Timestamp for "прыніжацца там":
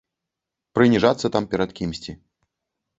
0.79-1.43